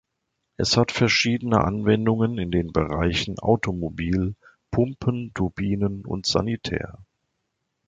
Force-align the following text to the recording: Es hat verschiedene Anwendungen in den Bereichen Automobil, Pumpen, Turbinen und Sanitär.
Es 0.57 0.77
hat 0.77 0.91
verschiedene 0.91 1.63
Anwendungen 1.63 2.39
in 2.39 2.49
den 2.49 2.73
Bereichen 2.73 3.37
Automobil, 3.37 4.33
Pumpen, 4.71 5.31
Turbinen 5.35 6.05
und 6.07 6.25
Sanitär. 6.25 6.97